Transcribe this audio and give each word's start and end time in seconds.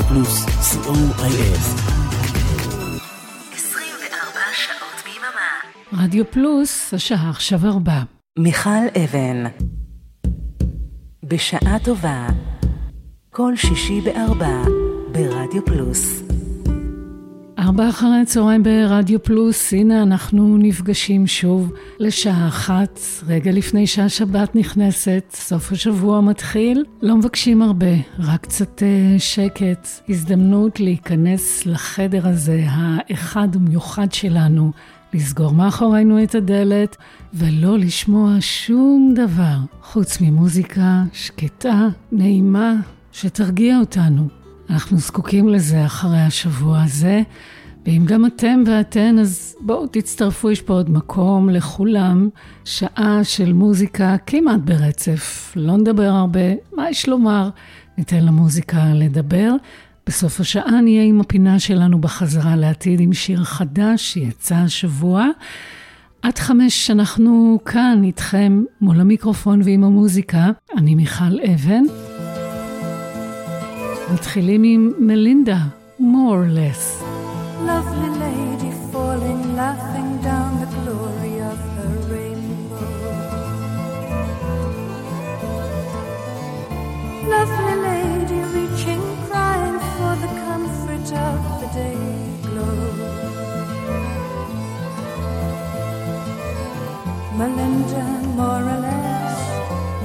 רדיו 0.00 0.08
פלוס, 0.08 0.44
co.il. 0.44 1.58
24 3.54 4.40
שעות 4.52 5.04
ביממה. 5.04 6.04
רדיו 6.04 6.30
פלוס, 6.30 6.94
השעה 6.94 7.30
עכשיו 7.30 7.66
ארבע. 7.66 8.02
מיכל 8.38 8.70
אבן. 9.04 9.44
בשעה 11.24 11.78
טובה. 11.84 12.26
כל 13.30 13.56
שישי 13.56 14.00
בארבע 14.00 14.62
ברדיו 15.12 15.64
פלוס. 15.64 16.29
ארבע 17.60 17.88
אחרי 17.88 18.20
הצהריים 18.22 18.62
ברדיו 18.62 19.22
פלוס, 19.22 19.72
הנה 19.72 20.02
אנחנו 20.02 20.56
נפגשים 20.58 21.26
שוב 21.26 21.72
לשעה 21.98 22.48
אחת, 22.48 23.00
רגע 23.26 23.52
לפני 23.52 23.86
שהשבת 23.86 24.54
נכנסת, 24.54 25.24
סוף 25.34 25.72
השבוע 25.72 26.20
מתחיל. 26.20 26.84
לא 27.02 27.16
מבקשים 27.16 27.62
הרבה, 27.62 27.86
רק 28.18 28.40
קצת 28.40 28.82
אה, 28.82 29.18
שקט, 29.18 29.88
הזדמנות 30.08 30.80
להיכנס 30.80 31.66
לחדר 31.66 32.28
הזה, 32.28 32.64
האחד 32.68 33.48
ומיוחד 33.52 34.12
שלנו, 34.12 34.72
לסגור 35.14 35.52
מאחורינו 35.52 36.22
את 36.22 36.34
הדלת 36.34 36.96
ולא 37.34 37.78
לשמוע 37.78 38.36
שום 38.40 39.14
דבר 39.14 39.56
חוץ 39.82 40.20
ממוזיקה 40.20 41.02
שקטה, 41.12 41.88
נעימה, 42.12 42.74
שתרגיע 43.12 43.78
אותנו. 43.78 44.39
אנחנו 44.70 44.98
זקוקים 44.98 45.48
לזה 45.48 45.86
אחרי 45.86 46.20
השבוע 46.20 46.82
הזה, 46.82 47.22
ואם 47.86 48.02
גם 48.04 48.26
אתם 48.26 48.62
ואתן, 48.66 49.18
אז 49.18 49.56
בואו 49.60 49.86
תצטרפו, 49.86 50.50
יש 50.50 50.60
פה 50.60 50.72
עוד 50.72 50.90
מקום 50.90 51.50
לכולם. 51.50 52.28
שעה 52.64 53.20
של 53.24 53.52
מוזיקה 53.52 54.16
כמעט 54.26 54.60
ברצף, 54.64 55.52
לא 55.56 55.76
נדבר 55.76 56.08
הרבה, 56.08 56.40
מה 56.76 56.90
יש 56.90 57.08
לומר? 57.08 57.48
ניתן 57.98 58.24
למוזיקה 58.24 58.94
לדבר. 58.94 59.52
בסוף 60.06 60.40
השעה 60.40 60.80
נהיה 60.80 61.02
עם 61.02 61.20
הפינה 61.20 61.58
שלנו 61.58 62.00
בחזרה 62.00 62.56
לעתיד 62.56 63.00
עם 63.00 63.12
שיר 63.12 63.44
חדש 63.44 64.02
שיצא 64.02 64.54
השבוע. 64.54 65.26
עד 66.22 66.38
חמש 66.38 66.90
אנחנו 66.90 67.58
כאן 67.64 68.00
איתכם 68.04 68.62
מול 68.80 69.00
המיקרופון 69.00 69.62
ועם 69.64 69.84
המוזיקה. 69.84 70.50
אני 70.76 70.94
מיכל 70.94 71.40
אבן. 71.54 71.84
מתחילים 74.13 74.63
עם 74.63 74.91
מלינדה, 74.99 75.57
more 75.99 76.37
or 76.43 76.49
less. 76.59 77.03
Lovely 77.71 78.11
lady 78.25 78.71
falling, 78.91 79.41
laughing 79.61 80.11
down 80.29 80.51
the 80.63 80.69
glory 80.77 81.35
of 81.51 81.59
her 81.75 81.93
rainbow. 82.13 82.89
Lovely 87.35 87.75
lady 87.89 88.39
reaching, 88.55 89.03
crying 89.27 89.79
for 89.95 90.13
the 90.23 90.31
comfort 90.45 91.07
of 91.27 91.39
the 91.61 91.69
day 91.79 92.01
glow. 92.45 92.77
Melinda, 97.39 98.03
more 98.39 98.63
or 98.73 98.79
less, 98.87 99.41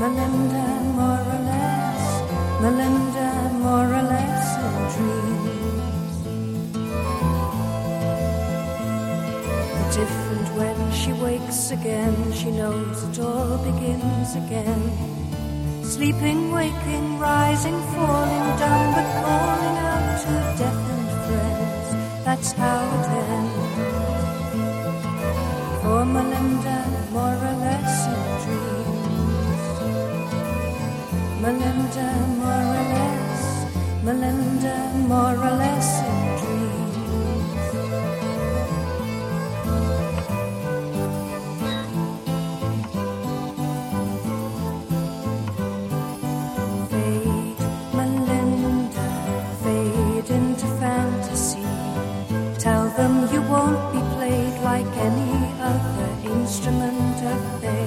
Melinda, 0.01 0.67
more 0.99 1.25
or 1.35 1.41
less, 1.51 2.03
Melinda, 2.63 3.14
more 3.66 3.90
or 4.00 4.06
less 4.16 4.48
in 4.66 4.76
dreams. 4.94 6.16
But 9.74 9.88
different 10.00 10.48
when 10.60 10.78
she 11.00 11.12
wakes 11.14 11.60
again, 11.72 12.16
she 12.40 12.50
knows 12.60 12.98
it 13.08 13.18
all 13.20 13.58
begins 13.70 14.30
again. 14.44 14.84
Sleeping, 15.84 16.40
waking, 16.52 17.08
rising, 17.18 17.80
falling 17.94 18.48
down, 18.64 18.86
but 18.96 19.08
calling 19.26 19.78
out 19.92 20.08
to 20.24 20.34
death 20.62 20.84
and 20.96 21.10
friends. 21.26 21.88
That's 22.26 22.52
how 22.62 22.82
it 22.98 23.06
ends. 23.34 23.74
For 25.82 26.02
Melinda, 26.14 26.80
more 27.16 27.40
or 27.50 27.56
less 27.66 27.96
in 28.14 28.22
dreams. 28.44 29.64
Melinda, 31.42 32.35
Melinda, 34.06 34.76
more 35.08 35.34
or 35.34 35.56
less 35.58 35.90
in 36.06 36.18
dreams. 36.40 36.96
Fade, 46.92 47.62
Melinda, 47.96 49.08
fade 49.64 50.30
into 50.30 50.68
fantasy. 50.80 51.66
Tell 52.60 52.88
them 52.90 53.14
you 53.34 53.42
won't 53.42 53.92
be 53.92 54.02
played 54.16 54.56
like 54.62 54.92
any 55.10 55.34
other 55.60 56.10
instrument 56.32 57.18
of 57.34 57.62
theirs. 57.62 57.85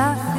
love. 0.00 0.29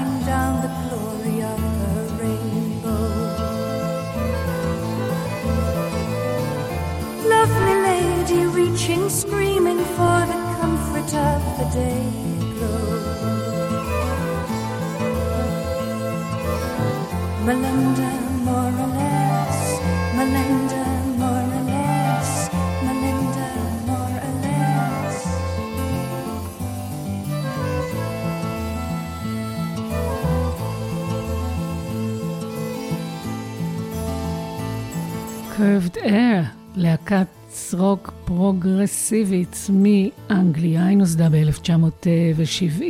פרוגרסיבית 38.82 39.68
מאנגליה, 39.70 40.86
היא 40.86 40.98
נוסדה 40.98 41.30
ב-1970, 41.30 42.84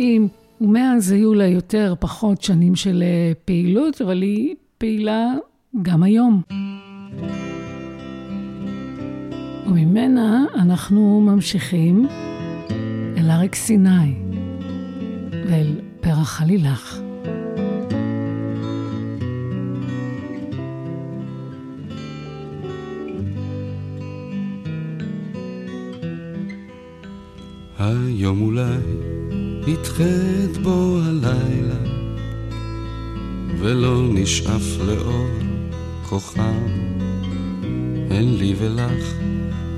ומאז 0.62 1.12
היו 1.12 1.34
לה 1.34 1.48
יותר 1.48 1.94
פחות 2.00 2.42
שנים 2.42 2.76
של 2.76 3.04
אה, 3.06 3.32
פעילות, 3.46 4.02
אבל 4.02 4.22
היא 4.22 4.56
פעילה 4.78 5.34
גם 5.82 6.04
היום. 6.04 6.42
וממנה 9.66 10.46
אנחנו 10.56 11.22
ממשיכים 11.22 12.08
אל 13.18 13.32
אריק 13.32 13.56
סיני 13.56 14.14
ואל 15.48 15.80
פרח 16.02 16.42
עלילך. 16.42 17.11
היום 27.82 28.42
אולי 28.42 28.78
נדחית 29.68 30.58
בו 30.64 31.00
הלילה, 31.06 31.80
ולא 33.60 34.04
נשאף 34.14 34.78
לאור 34.86 35.28
כוכב. 36.10 36.42
אין 38.12 38.38
לי 38.38 38.56
ולך, 38.60 39.14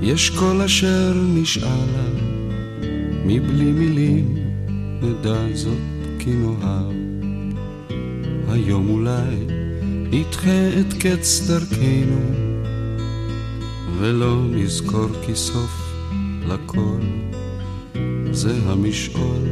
יש 0.02 0.30
כל 0.30 0.60
אשר 0.60 1.12
נשאלה, 1.34 2.08
מבלי 3.26 3.72
מילים 3.72 4.34
נדע 5.02 5.42
זאת 5.54 5.78
כי 6.18 6.30
נאהב. 6.30 6.92
היום 8.48 8.88
אולי 8.88 9.36
נדחה 10.10 10.68
את 10.80 10.92
קץ 10.92 11.40
דרכנו, 11.48 12.20
ולא 13.98 14.42
נזכור 14.50 15.08
כי 15.26 15.34
סוף 15.34 15.94
לכל 16.48 17.23
זה 18.34 18.58
המשעול 18.66 19.48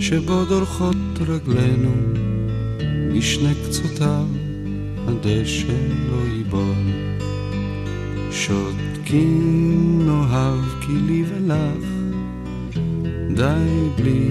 שבו 0.00 0.44
דורכות 0.44 0.96
רגלינו, 1.20 1.92
משני 3.12 3.54
קצותיו 3.66 4.26
הדשא 5.08 5.72
לא 6.10 6.26
ייבול. 6.36 6.74
שותקים 8.30 9.98
נאהב 10.06 10.60
כי 10.80 10.92
לי 10.92 11.24
ולך, 11.28 11.84
די 13.36 13.88
בלי 13.96 14.30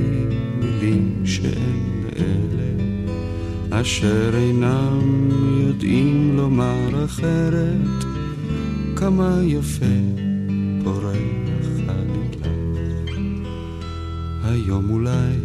מילים 0.60 1.22
שאין 1.26 2.04
לאלה, 2.04 2.84
אשר 3.82 4.36
אינם 4.36 5.30
יודעים 5.68 6.38
לומר 6.38 7.06
אחרת, 7.06 8.04
כמה 8.96 9.40
יפה 9.44 9.86
פורח 10.84 11.53
היום 14.66 14.90
אולי 14.90 15.36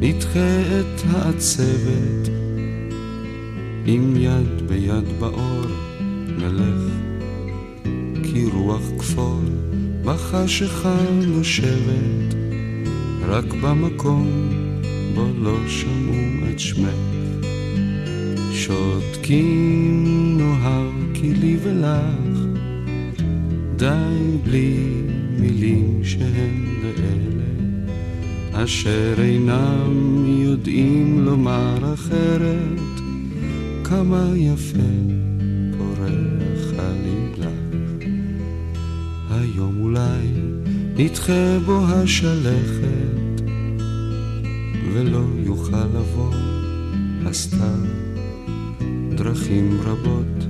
נדחה 0.00 0.60
את 0.80 1.02
העצבת, 1.10 2.28
עם 3.86 4.16
יד 4.16 4.68
ביד 4.68 5.20
באור 5.20 5.66
נלך, 6.38 6.92
כי 8.22 8.44
רוח 8.52 8.82
כפור 8.98 9.40
בחשיכה 10.04 10.96
נושבת, 11.26 12.34
רק 13.28 13.44
במקום 13.62 14.50
בו 15.14 15.26
לא 15.38 15.56
שמעו 15.68 16.50
את 16.50 16.60
שמך. 16.60 17.10
שותקים 18.52 20.04
נאהב 20.38 20.92
כי 21.14 21.34
לי 21.34 21.56
ולך, 21.62 22.38
די 23.76 24.36
בלי 24.44 24.76
מילים 25.38 26.00
שהן 26.04 26.64
לאלה, 26.82 27.29
אשר 28.52 29.14
אינם 29.18 30.24
יודעים 30.26 31.24
לומר 31.24 31.94
אחרת, 31.94 33.00
כמה 33.84 34.32
יפה 34.36 34.78
פורח 35.78 36.78
עלילך. 36.78 38.04
היום 39.30 39.82
אולי 39.82 40.26
נדחה 40.96 41.58
בו 41.66 41.84
השלכת, 41.86 43.42
ולא 44.92 45.24
יוכל 45.44 45.86
לבוא 45.86 46.34
הסתיו. 47.26 47.80
דרכים 49.14 49.78
רבות 49.84 50.46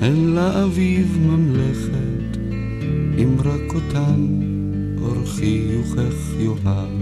הן 0.00 0.34
לאביב 0.34 1.18
ממלכת, 1.20 2.38
אם 3.18 3.36
רק 3.38 3.74
אותן 3.74 4.26
אור 5.02 5.26
חיוכך 5.26 6.34
יאהב. 6.38 7.01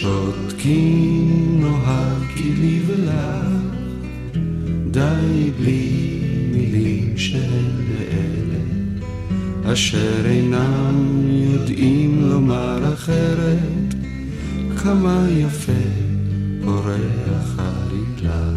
שותקים 0.00 1.60
כי 2.36 2.52
לי 2.52 2.80
ולך, 2.86 3.46
די 4.90 5.50
בלי 5.58 6.20
מילים 6.52 7.16
שהן 7.16 7.70
לאלה, 7.88 8.92
אשר 9.72 10.26
אינם 10.26 11.20
יודעים 11.28 12.20
לומר 12.20 12.94
אחרת, 12.94 13.94
כמה 14.76 15.26
יפה 15.30 15.72
פורח 16.64 17.58
עלילה. 17.58 18.50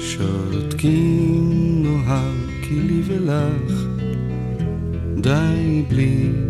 שותקים 0.00 1.82
כי 2.62 2.74
לי 2.74 3.02
ולך, 3.06 3.86
די 5.20 5.82
בלי 5.88 6.45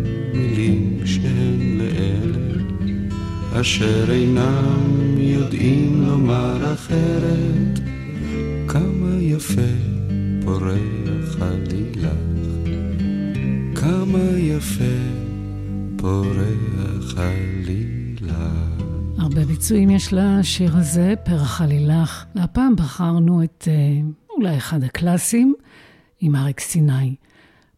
אשר 3.61 4.11
אינם 4.11 5.17
יודעים 5.17 6.01
לומר 6.01 6.73
אחרת, 6.73 7.79
כמה 8.67 9.21
יפה 9.21 9.61
פורח 10.45 11.41
עלילך, 11.41 12.13
כמה 13.75 14.37
יפה 14.37 14.97
פורח 15.97 17.17
עלילך. 17.17 18.33
הרבה 19.17 19.45
ביצועים 19.45 19.89
יש 19.89 20.13
לשיר 20.13 20.77
הזה, 20.77 21.13
פרח 21.23 21.61
עלילך. 21.61 22.25
והפעם 22.35 22.75
בחרנו 22.75 23.43
את 23.43 23.67
אה, 23.67 24.01
אולי 24.29 24.57
אחד 24.57 24.83
הקלאסים, 24.83 25.53
עם 26.19 26.35
אריק 26.35 26.59
סיני. 26.59 27.15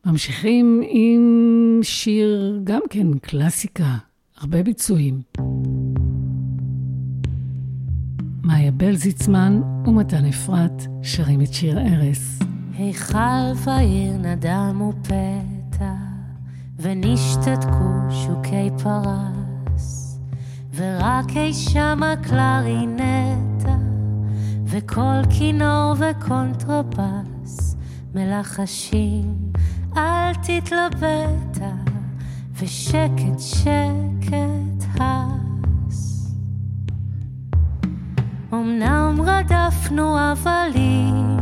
ממשיכים 0.06 0.82
עם 0.90 1.80
שיר, 1.84 2.60
גם 2.64 2.82
כן 2.90 3.18
קלאסיקה, 3.18 3.98
הרבה 4.42 4.64
ביצועים. 4.64 5.22
מאיה 8.44 8.72
בלזיצמן 8.72 9.62
ומתן 9.86 10.26
אפרת 10.26 10.84
שרים 11.02 11.42
את 11.42 11.54
שיר 11.54 11.80
ארס. 11.80 12.40
היכל 12.74 13.52
ועיר 13.66 14.18
נדם 14.18 14.82
ופתע, 14.90 15.94
ונשתתקו 16.80 18.12
שוקי 18.12 18.70
פרס, 18.84 20.20
ורק 20.76 21.30
אי 21.36 21.54
שמה 21.54 22.14
קלרינטה, 22.24 23.78
וקול 24.66 25.22
כינור 25.30 25.94
וקונטרבס, 26.00 27.76
מלחשים 28.16 29.52
אל 29.98 30.34
תתלבטה, 30.34 31.89
ושקט 32.62 33.40
שקט 33.40 35.00
הס. 35.00 36.32
אמנם 38.54 39.22
רדפנו 39.26 40.20
הבלים, 40.20 41.38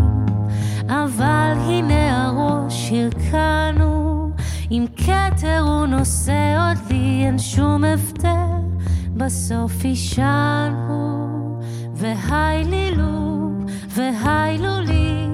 אבל 0.88 1.53
הנה 1.57 2.25
הראש 2.25 2.91
הרכנו, 2.91 4.31
עם 4.69 4.86
כתר 4.97 5.59
הוא 5.59 5.86
נושא 5.86 6.57
עוד 6.59 6.91
לי, 6.91 7.24
אין 7.25 7.39
שום 7.39 7.83
הבדל, 7.83 8.81
בסוף 9.15 9.86
אישנו, 9.86 11.59
והי 11.93 12.63
לי 12.63 12.95
לו, 12.95 13.50
והי 13.89 14.57
לו 14.57 14.79
לי, 14.81 15.27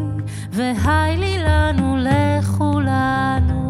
והי 0.51 1.17
לי 1.17 1.37
לנו 1.39 1.97
לכולנו. 1.97 3.62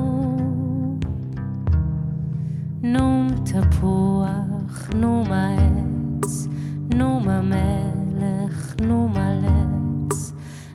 נום 2.84 3.28
תפוח, 3.46 4.90
נום 4.96 5.32
העץ, 5.32 6.48
נום 6.96 7.30
המלך, 7.30 8.75
נום 8.82 9.13
הלץ, 9.16 10.34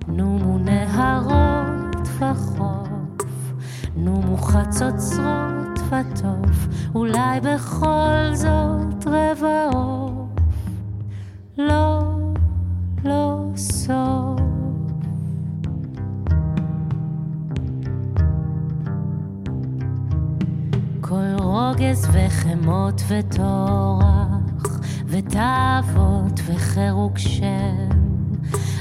נומו 0.08 0.58
נהרות 0.58 2.08
וחוף, 2.18 3.52
נומו 3.96 4.36
חצוצרות 4.36 5.78
וטוב, 5.88 6.68
אולי 6.94 7.40
בכל 7.40 8.30
זאת 8.34 9.06
רבע 9.06 9.68
עוף. 9.72 10.12
לא, 11.58 12.00
לא 13.04 13.44
סוף. 13.56 14.67
כל 21.08 21.42
רוגז 21.42 22.08
וחמות 22.12 23.02
וטורח, 23.08 24.80
ותאוות 25.06 26.40
וחירוק 26.46 27.18
שם, 27.18 27.88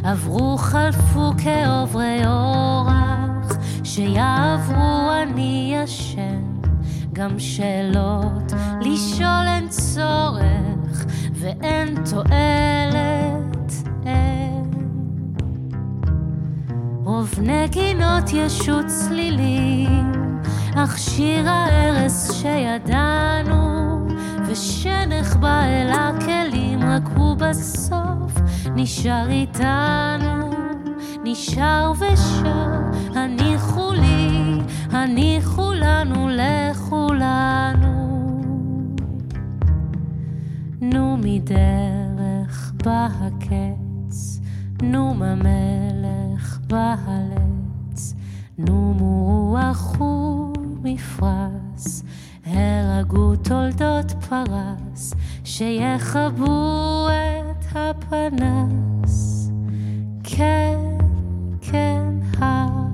עברו 0.03 0.57
חלפו 0.57 1.31
כעוברי 1.37 2.21
אורח, 2.25 3.57
שיעברו 3.83 5.11
אני 5.23 5.75
אשם. 5.83 6.57
גם 7.13 7.39
שאלות 7.39 8.53
לשאול 8.81 9.45
אין 9.47 9.69
צורך, 9.69 11.05
ואין 11.33 11.95
תועלת, 12.09 13.71
אין. 14.05 14.71
רוב 17.03 17.39
נגינות 17.41 18.33
ישות 18.33 18.85
צלילים, 18.85 20.26
אך 20.83 20.97
שיר 20.97 21.49
ההרס 21.49 22.31
שידענו, 22.31 23.97
ושנחבא 24.47 25.63
אל 25.63 25.89
הכלים, 25.89 26.79
רק 26.83 27.03
הוא 27.15 27.35
בסוף 27.35 28.33
נשאר 28.75 29.29
איתנו, 29.29 30.51
נשאר 31.23 31.91
ושר, 31.99 32.71
הניחו 33.15 33.91
לי, 33.93 34.57
הניחו 34.91 35.73
לנו, 35.73 36.29
לכולנו. 36.31 38.07
נו 40.81 41.17
מדרך 41.17 42.73
בא 42.83 43.07
הקץ, 43.19 44.39
נו 44.81 45.13
מהמלך 45.13 46.59
בא 46.67 46.95
הלץ, 47.05 48.13
נו 48.57 48.93
מרוח 48.93 49.95
הוא. 49.97 50.46
מפרש, 50.83 52.01
הרגו 52.45 53.35
תולדות 53.35 54.11
פרס, 54.29 55.13
שיכבו 55.43 57.07
את 57.09 57.65
הפנס. 57.75 59.49
כן, 60.23 60.79
כן, 61.61 62.41
ה... 62.41 62.86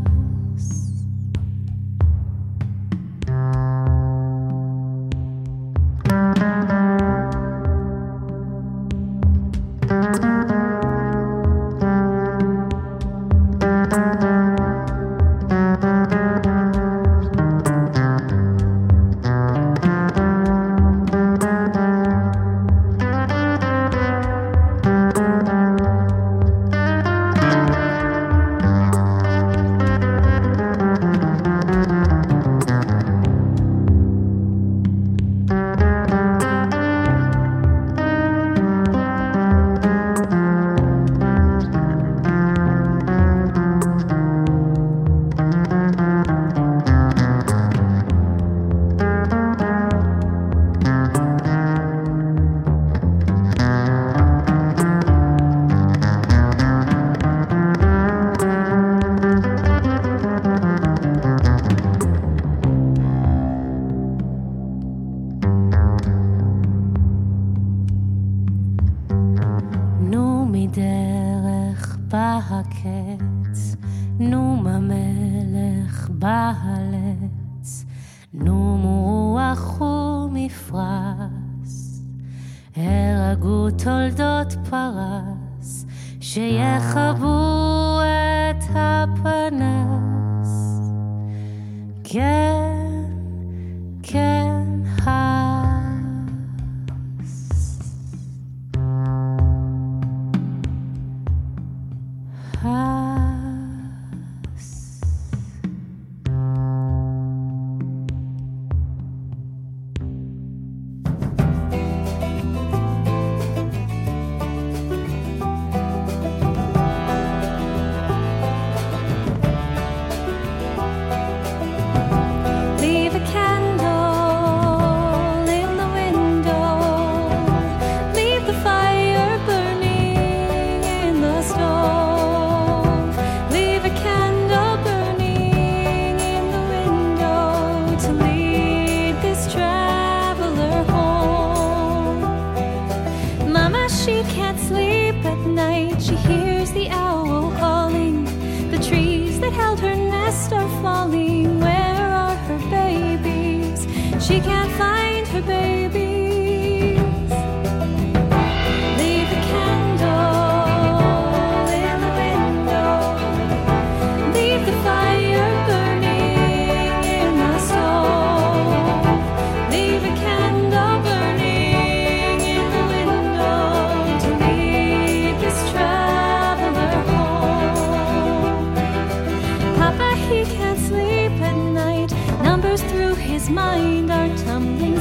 his 183.44 183.50
mind 183.50 184.10
are 184.10 184.30
tumbling. 184.46 184.93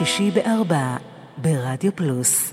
שישי 0.00 0.30
בארבע 0.30 0.96
ברדיו 1.36 1.96
פלוס. 1.96 2.52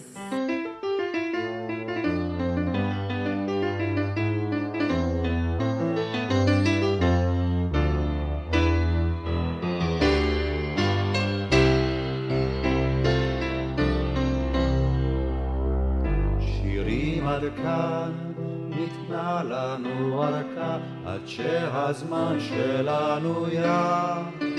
שהזמן 21.26 22.38
שלנו 22.40 23.48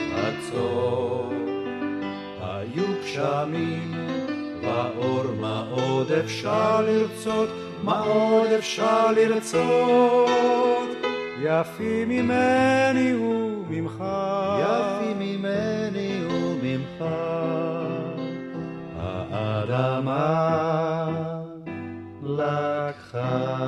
יעצור. 0.09 0.79
היו 2.75 2.85
גשמים 3.05 3.95
ואור, 4.63 5.25
מה 5.41 5.65
עוד 5.71 6.13
אפשר 6.13 6.81
לרצות? 6.81 7.49
מה 7.85 8.01
עוד 8.01 8.47
אפשר 8.47 9.13
לרצות? 9.13 10.89
יפים 11.43 12.09
ממני 12.09 13.15
וממך, 13.15 14.05
יפים 14.61 15.19
ממני 15.19 16.21
וממך, 16.31 17.05
האדמה 19.31 20.29
לקחה. 22.23 23.59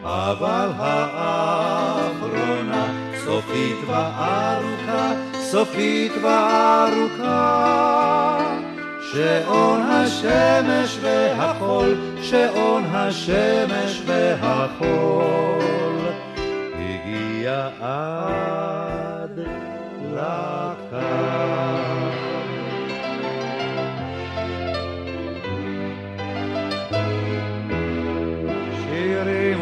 אבל 0.04 0.70
האחרונה 0.78 2.14
סופית 3.26 3.78
וארוכה, 3.88 5.12
סופית 5.42 6.12
וארוכה. 6.24 7.80
שעון 9.12 9.82
השמש 9.82 10.98
והחול, 11.02 11.96
שעון 12.22 12.84
השמש 12.92 14.02
והחול, 14.06 16.00
הגיע 16.76 17.68
לקו. 17.78 18.79
שירים 20.90 21.02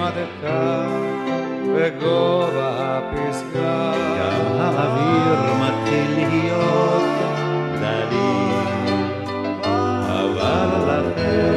עד 0.02 0.14
כאן 0.42 0.88
בגובה 1.76 3.00
הפסגה, 3.00 3.92
גם 4.20 4.60
האוויר 4.60 5.54
מתחיל 5.54 6.28
להיות 6.30 7.04
דליל, 7.80 8.94
אבל 10.06 11.02
לכם 11.02 11.56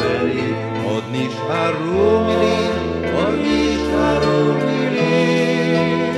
ולי 0.00 0.54
עוד 0.84 1.04
נשארו 1.12 2.24
מילים, 2.24 2.72
עוד 3.14 3.34
נשארו 3.42 4.52
מילים, 4.66 6.12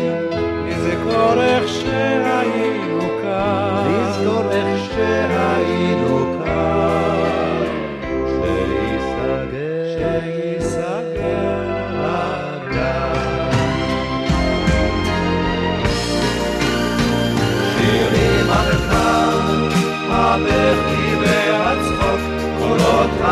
לזכור 0.68 1.42
איך 1.42 1.68
שהיינו 1.68 1.86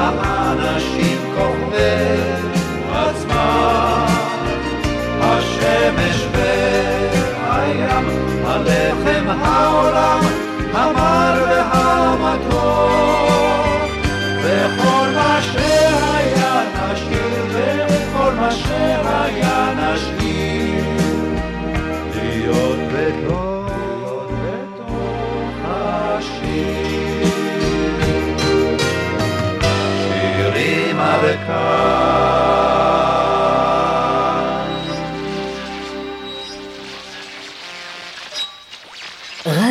האנשים 0.04 1.18
כוכבי 1.36 2.13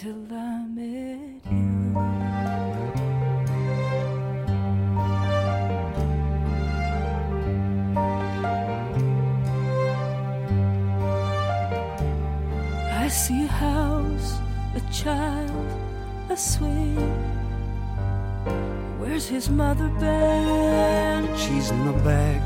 Until 0.00 0.36
I 0.36 0.64
met 0.66 1.42
you. 1.50 1.96
I 12.92 13.08
see 13.08 13.44
a 13.44 13.48
house, 13.48 14.38
a 14.76 14.80
child, 14.92 15.66
a 16.30 16.36
swing. 16.36 16.96
Where's 19.00 19.26
his 19.26 19.50
mother 19.50 19.88
been? 19.98 21.36
She's 21.36 21.70
in 21.70 21.86
the 21.86 21.98
back, 22.04 22.40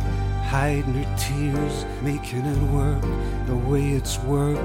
hiding 0.44 0.94
her 0.94 1.16
tears, 1.18 1.84
making 2.02 2.46
it 2.46 2.62
work 2.72 3.02
the 3.46 3.56
way 3.56 3.90
it's 3.90 4.18
worked 4.20 4.62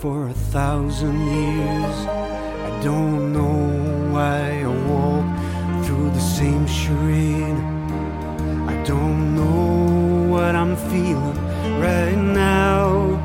for 0.00 0.28
a 0.28 0.34
thousand 0.34 1.18
years 1.28 2.23
don't 2.84 3.32
know 3.32 4.12
why 4.12 4.60
I 4.60 4.66
walk 4.90 5.24
through 5.86 6.10
the 6.10 6.20
same 6.20 6.66
charade. 6.66 7.56
I 8.68 8.76
don't 8.84 9.34
know 9.34 10.28
what 10.30 10.54
I'm 10.54 10.76
feeling 10.76 11.38
right 11.80 12.14
now. 12.14 13.16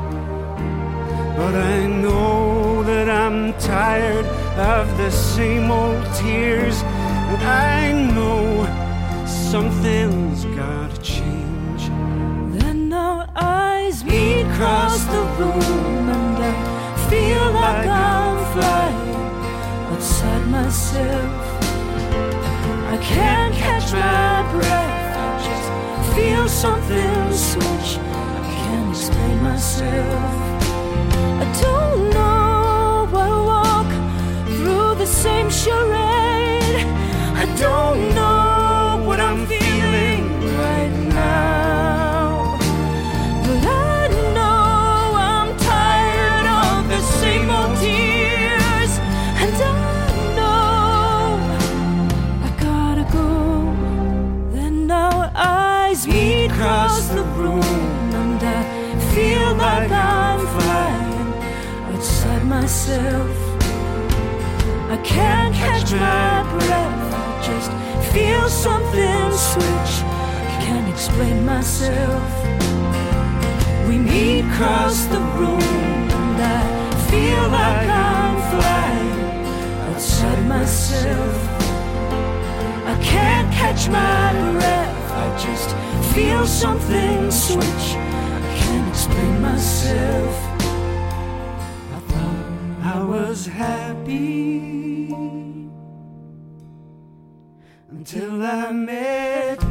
But 1.36 1.54
I 1.56 1.86
know 1.86 2.82
that 2.84 3.10
I'm 3.10 3.52
tired 3.58 4.24
of 4.56 4.96
the 4.96 5.10
same 5.10 5.70
old 5.70 6.06
tears. 6.14 6.80
And 7.30 7.42
I 7.42 7.92
know 8.14 8.64
something's 9.26 10.46
gotta 10.56 10.98
change. 11.02 11.82
Then 12.58 12.90
our 12.94 13.28
eyes 13.36 14.04
meet 14.04 14.46
across 14.46 15.04
the 15.04 15.22
room, 15.38 16.08
and 16.08 16.38
I 16.50 17.10
feel 17.10 17.52
like 17.52 17.86
I 17.86 18.19
myself. 20.62 21.62
I 22.94 22.98
can't 23.02 23.54
catch 23.54 23.92
my 23.92 24.36
breath, 24.52 25.16
I 25.24 25.30
just 25.46 25.68
feel 26.14 26.46
something 26.48 27.32
switch. 27.32 27.90
I 27.98 28.40
can't 28.60 28.90
explain 28.90 29.42
myself. 29.42 30.30
I 31.42 31.46
don't 31.64 32.10
know 32.16 33.08
why 33.12 33.28
I 33.28 33.40
walk 33.52 33.90
through 34.56 34.94
the 35.02 35.06
same 35.06 35.48
charade. 35.50 36.84
I 37.42 37.44
don't 37.64 38.14
know 38.14 38.39
myself. 62.90 63.62
I 64.90 64.96
can't 65.04 65.54
catch 65.54 65.92
my 65.92 66.42
breath. 66.50 67.14
I 67.14 67.42
just 67.46 67.70
feel 68.12 68.48
something 68.48 69.32
switch. 69.32 69.92
I 70.42 70.58
can't 70.64 70.88
explain 70.88 71.44
myself. 71.44 72.32
We 73.86 73.98
meet 73.98 74.44
across 74.44 75.04
the 75.06 75.20
room, 75.38 75.62
and 76.20 76.40
I 76.42 76.62
feel 77.10 77.44
like 77.60 77.88
I'm 77.88 78.36
flying 78.50 79.94
outside 79.94 80.46
myself. 80.48 81.34
I 82.86 82.98
can't 83.02 83.52
catch 83.52 83.88
my 83.88 84.32
breath. 84.52 85.12
I 85.12 85.26
just 85.46 85.70
feel 86.14 86.44
something 86.46 87.30
switch. 87.30 87.86
I 88.36 88.56
can't 88.58 88.88
explain 88.88 89.40
myself. 89.40 90.49
I 93.00 93.02
was 93.02 93.46
happy 93.46 95.08
until 97.90 98.42
I 98.44 98.72
met 98.72 99.69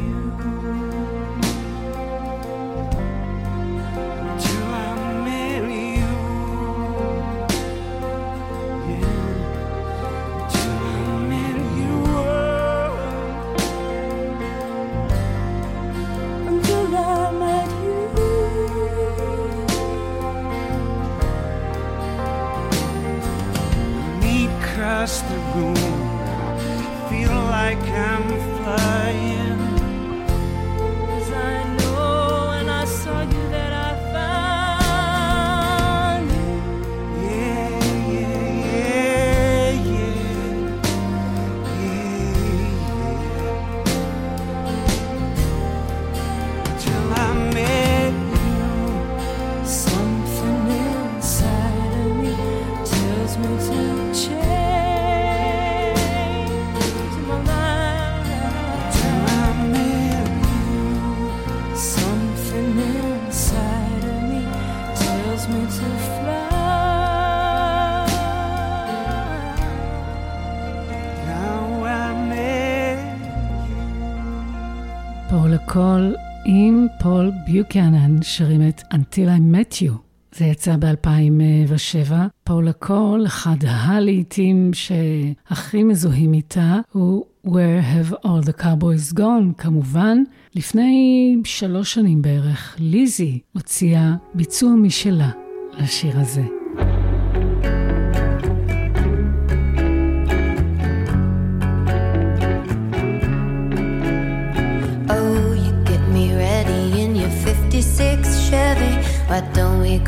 קול 75.79 76.15
עם 76.45 76.87
פול 76.99 77.31
ביוקנן, 77.45 78.21
שרים 78.21 78.67
את 78.69 78.81
Until 78.93 79.27
I 79.27 79.55
Met 79.55 79.73
You. 79.81 79.91
זה 80.31 80.45
יצא 80.45 80.75
ב-2007. 80.79 82.13
פולה 82.43 82.67
קול, 82.67 83.25
אחד 83.25 83.55
הלהיטים 83.67 84.71
שהכי 84.73 85.83
מזוהים 85.83 86.33
איתה, 86.33 86.79
הוא 86.91 87.25
Where 87.45 87.49
Have 87.93 88.13
All 88.25 88.45
the 88.45 88.61
Cowboys 88.61 89.17
Gone, 89.17 89.53
כמובן. 89.57 90.17
לפני 90.55 91.35
שלוש 91.43 91.93
שנים 91.93 92.21
בערך, 92.21 92.75
ליזי 92.79 93.39
הוציאה 93.53 94.15
ביצוע 94.33 94.71
משלה 94.71 95.29
לשיר 95.77 96.19
הזה. 96.19 96.58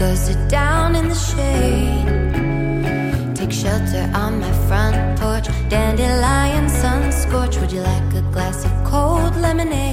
Go 0.02 0.16
sit 0.16 0.50
down 0.50 0.96
in 0.96 1.10
the 1.10 1.20
shade? 1.30 2.08
Take 3.36 3.52
shelter 3.52 4.10
on 4.16 4.40
my 4.40 4.52
front 4.68 4.98
porch. 5.20 5.48
Dandelion 5.70 6.68
sun 6.70 7.12
scorch. 7.12 7.56
Would 7.60 7.72
you 7.72 7.82
like 7.82 8.14
a 8.16 8.24
glass 8.34 8.66
of 8.66 8.72
cold 8.84 9.36
lemonade? 9.36 9.91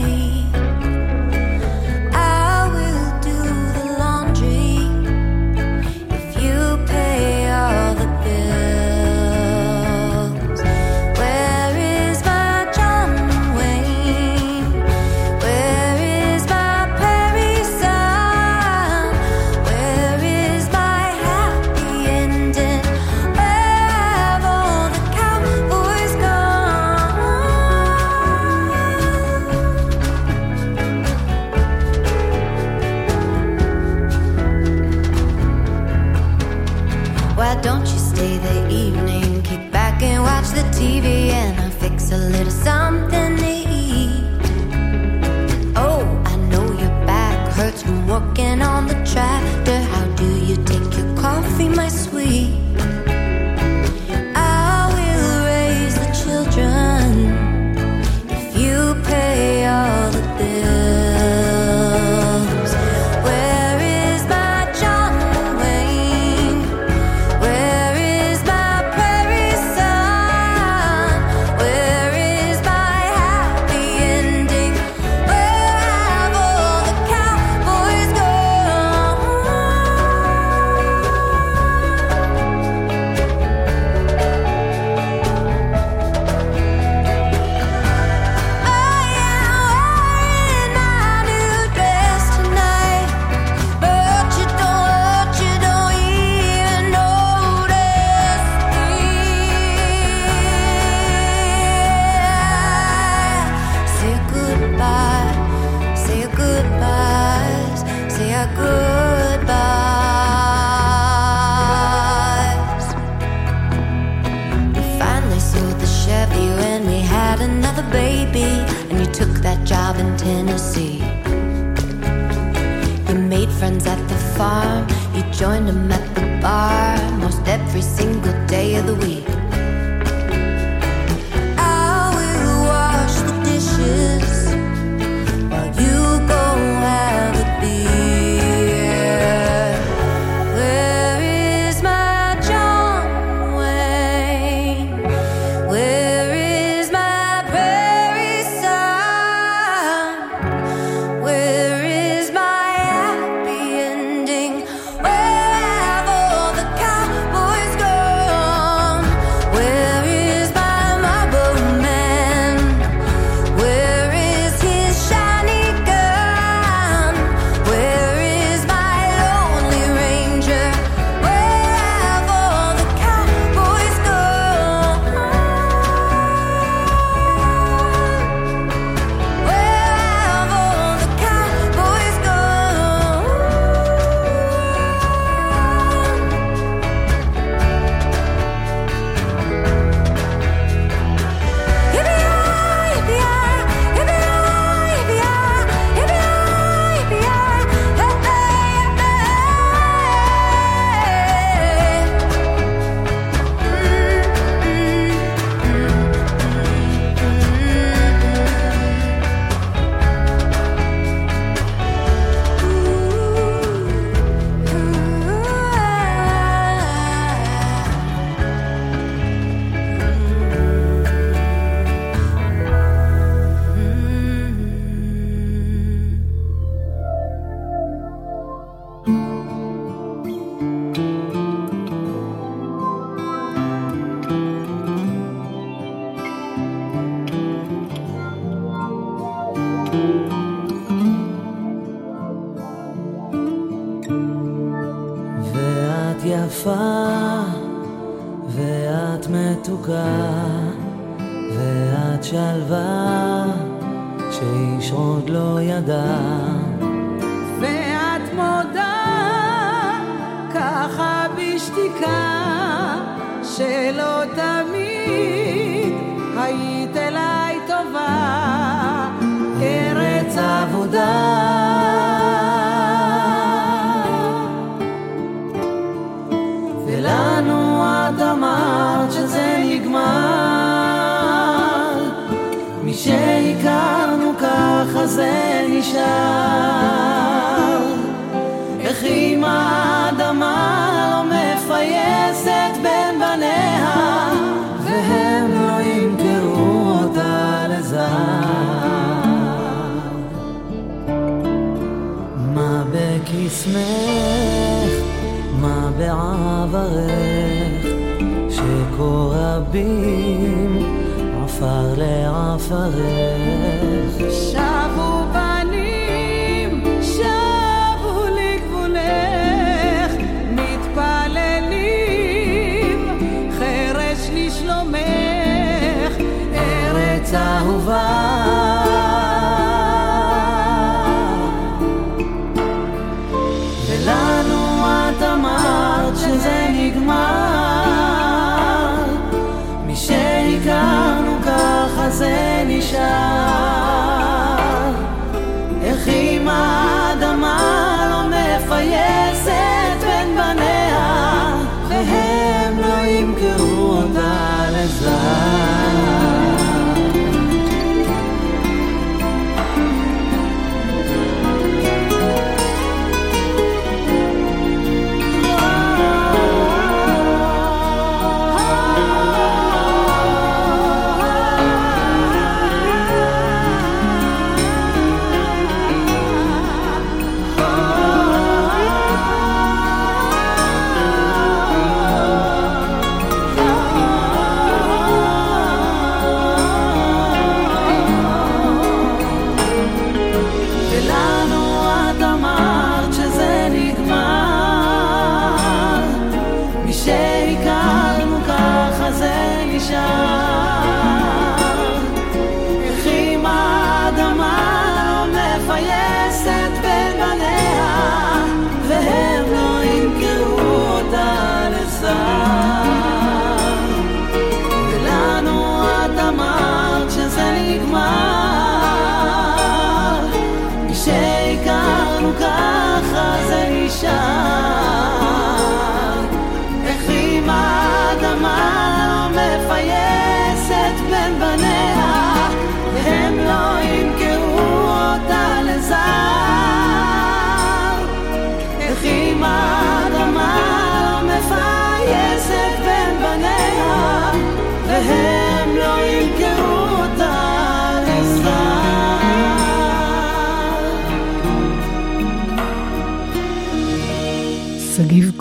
ארץ 327.69 328.28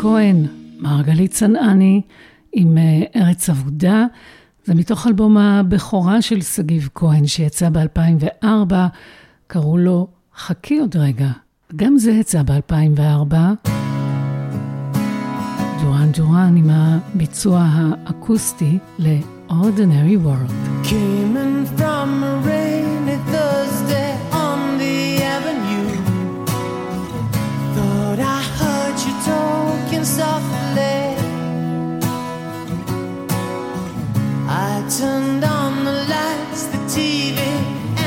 כהן, 0.08 0.46
מרגלית 0.80 1.32
צנעני, 1.32 2.02
עם 2.54 2.78
אה, 2.78 3.22
ארץ 3.22 3.50
אבודה. 3.50 4.06
זה 4.66 4.76
מתוך 4.76 5.08
אלבום 5.08 5.38
הבכורה 5.38 6.22
של 6.22 6.42
שגיב 6.42 6.90
כהן, 6.96 7.28
שיצא 7.28 7.70
ב-2004, 7.70 8.74
קראו 9.48 9.78
לו 9.78 10.08
חכי 10.36 10.80
עוד 10.80 10.96
רגע. 10.96 11.28
גם 11.76 11.98
זה 11.98 12.12
יצא 12.12 12.42
ב-2004. 12.44 13.36
דורן 15.82 16.12
דורן 16.12 16.56
עם 16.58 16.70
הביצוע 16.70 17.68
האקוסטי 17.72 18.78
ל-Ordinary 19.00 20.26
World. 20.26 20.86
Came 20.86 21.38
in 21.38 21.80
from 21.80 22.24
a 22.24 22.67
softly. 30.08 31.00
I 34.48 34.74
turned 35.00 35.44
on 35.44 35.84
the 35.84 35.98
lights, 36.16 36.64
the 36.74 36.82
TV, 36.96 37.40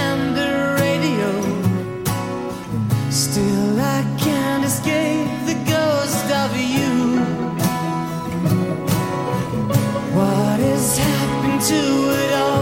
and 0.07 0.35
the 0.39 0.51
radio. 0.81 1.31
Still, 3.11 3.79
I 3.79 4.01
can't 4.19 4.65
escape 4.65 5.31
the 5.51 5.59
ghost 5.75 6.29
of 6.43 6.51
you. 6.75 6.93
What 10.17 10.59
has 10.69 10.97
happened 10.97 11.61
to 11.73 11.83
it 12.23 12.33
all? 12.35 12.60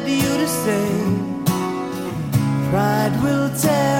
led 0.00 0.08
you 0.08 0.36
to 0.42 0.48
say. 0.48 0.88
Pride 2.70 3.14
will 3.22 3.48
tear 3.56 3.95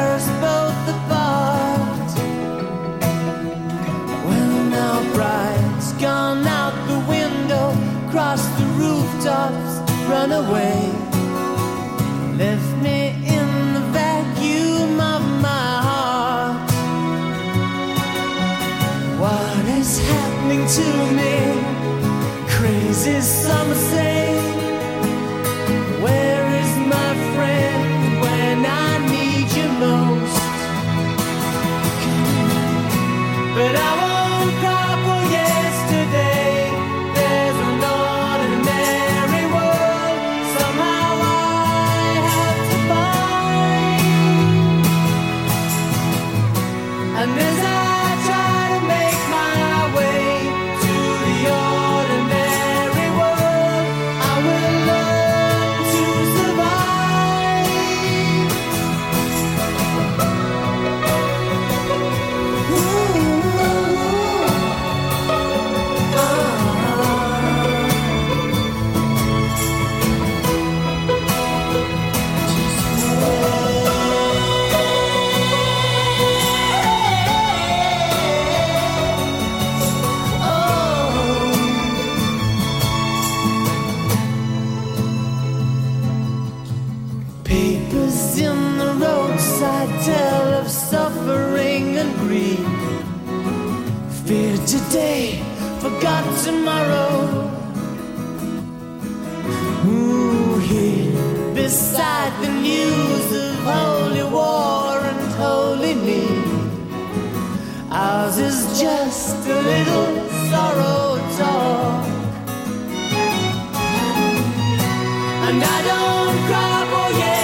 on, 116.28 116.48
cowboy, 116.48 117.18
yeah. 117.18 117.35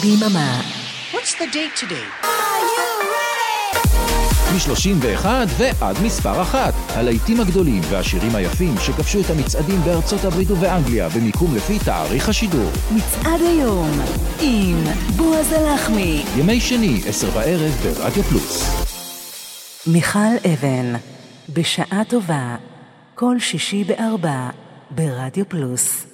ביממה. 0.00 0.60
What's 1.12 1.34
the 1.34 1.54
date 1.54 1.80
today? 1.80 2.26
מ-31 4.52 5.26
ועד 5.58 5.96
מספר 6.04 6.42
אחת. 6.42 6.74
הלהיטים 6.88 7.40
הגדולים 7.40 7.82
והשירים 7.90 8.34
היפים 8.34 8.74
שכבשו 8.78 9.20
את 9.20 9.30
המצעדים 9.30 9.80
בארצות 9.80 10.24
הברית 10.24 10.50
ובאנגליה 10.50 11.08
במיקום 11.08 11.56
לפי 11.56 11.78
תאריך 11.78 12.28
השידור. 12.28 12.70
מצעד 12.90 13.40
היום 13.40 13.90
עם 14.40 14.84
בועז 15.16 15.52
הלחמי. 15.52 16.22
ימי 16.36 16.60
שני, 16.60 17.00
עשר 17.06 17.30
בערב 17.30 17.72
ברדיו 17.82 18.22
פלוס. 18.22 18.84
מיכל 19.86 20.48
אבן, 20.52 20.94
בשעה 21.48 22.02
טובה, 22.08 22.56
כל 23.14 23.38
שישי 23.38 23.84
בארבע, 23.84 24.48
ברדיו 24.90 25.48
פלוס. 25.48 26.09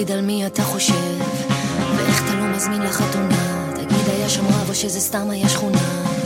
תגיד 0.00 0.10
על 0.10 0.20
מי 0.20 0.46
אתה 0.46 0.62
חושב, 0.62 1.18
ואיך 1.96 2.22
אתה 2.24 2.34
לא 2.34 2.46
מזמין 2.56 2.82
לחתונה, 2.82 3.72
תגיד 3.74 4.08
היה 4.08 4.28
שם 4.28 4.46
רב 4.46 4.68
או 4.68 4.74
שזה 4.74 5.00
סתם 5.00 5.30
היה 5.30 5.48
שכונה. 5.48 5.78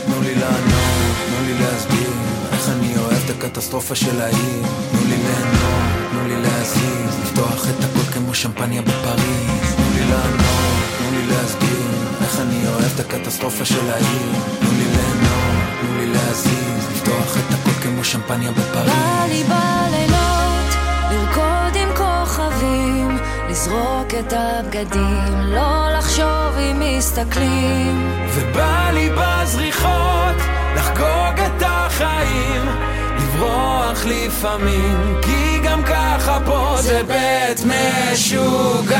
תנו 0.06 0.22
לי 0.22 0.34
לענות, 0.34 1.14
תנו 1.26 1.46
לי 1.46 1.54
להסביר 1.58 2.10
איך 2.52 2.68
אני 2.68 2.96
אוהב 2.98 3.18
את 3.24 3.30
הקטסטרופה 3.30 3.94
של 3.94 4.20
העיר. 4.20 4.62
תנו 4.90 5.00
לי 5.08 5.16
ליהנות, 5.16 6.10
תנו 6.10 6.28
לי 6.28 6.42
להזיז, 6.42 7.18
לפתוח 7.22 7.68
את 7.70 7.84
הכל 7.84 8.12
כמו 8.12 8.34
שמפניה 8.34 8.82
בפריז. 8.82 9.74
תנו 9.76 9.90
לי 9.94 10.10
לענות, 10.10 10.74
תנו 10.98 11.10
לי 11.10 11.26
להסביר 11.26 11.90
איך 12.22 12.40
אני 12.40 12.68
אוהב 12.68 12.90
את 12.94 13.00
הקטסטרופה 13.00 13.64
של 13.64 13.90
העיר. 13.90 14.32
תנו 14.60 14.70
לי 14.70 14.84
ליהנות, 14.84 15.64
תנו 15.80 15.98
לי 15.98 16.06
להזיז, 16.06 16.84
לפתוח 16.92 17.36
את 17.36 17.54
הכל 17.54 17.82
כמו 17.82 18.04
שמפניה 18.04 18.52
בפריז. 18.52 18.92
בא 18.92 19.24
לי 19.28 19.42
בלילות, 19.44 20.74
לרקוד 21.10 21.76
עם 21.76 21.96
כוכבים, 22.37 23.18
לזרוק 23.51 24.14
את 24.18 24.32
הבגדים, 24.37 25.41
לא 25.41 25.89
לחשוב 25.99 26.59
אם 26.59 26.82
מסתכלים. 26.99 28.12
ובא 28.35 28.91
לי 28.95 29.11
בזריחות 29.11 30.37
לחגוג 30.76 31.41
את 31.47 31.62
החיים 31.66 32.66
לברוח 33.16 34.05
לפעמים 34.07 35.20
כי 35.22 35.59
גם 35.64 35.82
ככה 35.82 36.39
פה 36.47 36.76
זה 36.80 37.03
בית 37.03 37.61
משוגעים 37.64 38.95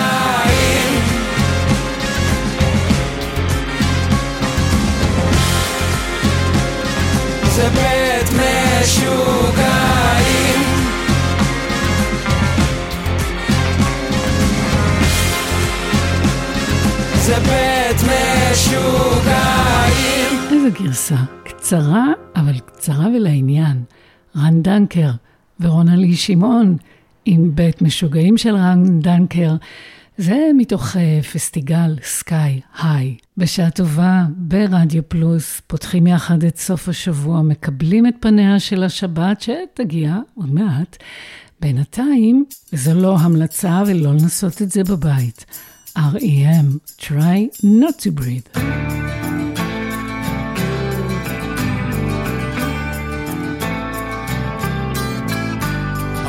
זה 7.45 7.68
בית 7.70 8.30
משוגעים 8.30 10.03
זה 17.26 17.34
בית 17.34 17.96
משוגעים 18.52 19.14
איזה 20.50 20.70
גרסה. 20.70 21.16
קצרה, 21.44 22.06
אבל 22.36 22.58
קצרה 22.58 23.06
ולעניין. 23.06 23.84
רן 24.36 24.62
דנקר 24.62 25.10
ורונלי 25.60 26.16
שמעון 26.16 26.76
עם 27.24 27.54
בית 27.54 27.82
משוגעים 27.82 28.38
של 28.38 28.56
רן 28.56 29.00
דנקר. 29.00 29.54
זה 30.18 30.50
מתוך 30.56 30.96
uh, 30.96 31.26
פסטיגל 31.32 31.96
סקאי 32.02 32.60
היי. 32.78 33.16
בשעה 33.36 33.70
טובה, 33.70 34.24
ברדיו 34.36 35.08
פלוס, 35.08 35.60
פותחים 35.66 36.06
יחד 36.06 36.44
את 36.44 36.58
סוף 36.58 36.88
השבוע, 36.88 37.42
מקבלים 37.42 38.06
את 38.06 38.14
פניה 38.20 38.60
של 38.60 38.82
השבת 38.82 39.40
שתגיע 39.40 40.18
עוד 40.34 40.54
מעט. 40.54 40.96
בינתיים, 41.60 42.44
זו 42.72 42.94
לא 42.94 43.16
המלצה 43.18 43.82
ולא 43.86 44.12
לנסות 44.12 44.62
את 44.62 44.70
זה 44.70 44.84
בבית. 44.84 45.44
REM, 45.97 46.80
try 46.99 47.51
not 47.62 48.01
to 48.01 48.11
breathe. 48.11 48.47
I 48.55 48.61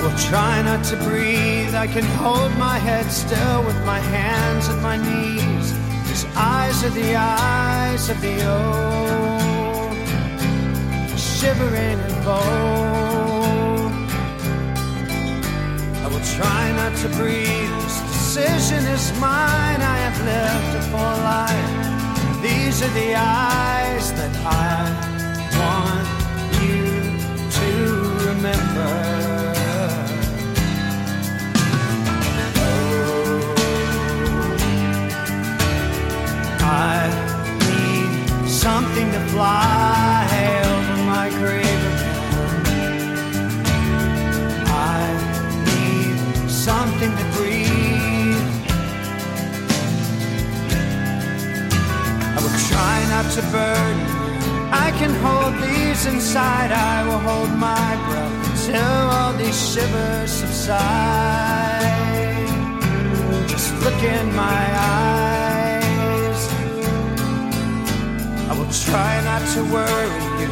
will 0.03 0.18
try 0.30 0.61
not 0.61 0.86
to 0.86 0.95
breathe. 0.97 1.74
I 1.74 1.88
can 1.88 2.03
hold 2.03 2.55
my 2.57 2.78
head 2.78 3.11
still 3.11 3.63
with 3.66 3.84
my 3.86 3.99
hands 3.99 4.70
at 4.70 4.80
my 4.84 4.97
knees. 4.97 5.72
His 6.09 6.26
eyes 6.36 6.84
are 6.84 6.91
the 6.91 7.16
eyes 7.16 8.09
of 8.09 8.22
the 8.22 8.47
old, 8.47 9.97
shivering 11.18 11.99
and 12.07 12.24
bold. 12.24 13.93
I 16.03 16.07
will 16.07 16.26
try 16.38 16.72
not 16.74 16.95
to 16.97 17.09
breathe. 17.18 18.05
Decision 18.36 18.83
is 18.88 19.13
mine. 19.17 19.81
I 19.81 19.97
have 20.05 20.19
lived 20.25 20.75
a 20.75 20.81
full 20.91 21.17
life. 21.23 22.41
These 22.41 22.81
are 22.81 22.89
the 22.89 23.15
eyes 23.15 24.11
that 24.11 24.36
I 24.43 24.91
want 25.55 26.07
you 26.61 26.83
to 27.59 27.69
remember. 28.27 28.91
Oh, 32.57 33.55
I 36.59 37.07
need 37.63 38.49
something 38.49 39.07
to 39.13 39.19
fly 39.31 40.27
over 40.65 40.97
my 41.05 41.29
grave 41.39 41.83
again. 41.93 43.15
I 44.67 45.07
need 45.71 46.17
something 46.51 47.11
to 47.15 47.34
try 52.76 52.99
not 53.15 53.28
to 53.36 53.41
burn. 53.55 53.95
I 54.86 54.88
can 54.99 55.13
hold 55.26 55.53
these 55.65 56.01
inside. 56.13 56.71
I 56.93 56.97
will 57.07 57.21
hold 57.30 57.51
my 57.71 57.91
breath 58.07 58.36
until 58.51 59.01
all 59.15 59.34
these 59.41 59.59
shivers 59.71 60.32
subside. 60.41 61.84
Just 63.51 63.69
look 63.84 63.99
in 64.15 64.26
my 64.45 64.63
eyes. 64.99 66.41
I 68.49 68.51
will 68.57 68.73
try 68.88 69.13
not 69.30 69.43
to 69.55 69.61
worry 69.76 70.23
you. 70.41 70.49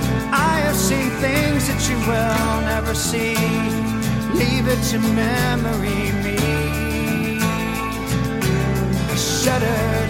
I 0.51 0.53
have 0.65 0.80
seen 0.89 1.09
things 1.26 1.61
that 1.69 1.82
you 1.89 1.97
will 2.09 2.55
never 2.74 2.93
see. 3.09 3.36
Leave 4.41 4.65
it 4.74 4.82
to 4.91 4.97
memory 5.24 6.03
me. 6.26 6.38
I 9.11 9.15
shudder 9.15 10.03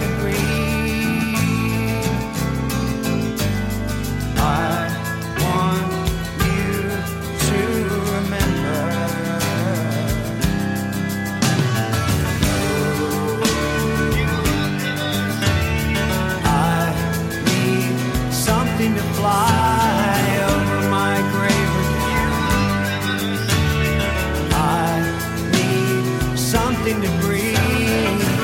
to 26.92 27.08
breathe. 27.22 27.56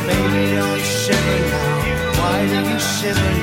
Baby, 0.06 0.54
don't 0.56 0.80
shiver 0.80 1.38
now. 1.50 2.18
Why 2.18 2.46
do 2.48 2.70
you 2.70 2.78
shiver 2.78 3.20
now? 3.20 3.39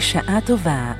בשעה 0.00 0.38
טובה. 0.46 0.92